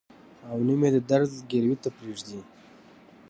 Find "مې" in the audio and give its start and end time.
0.79-0.89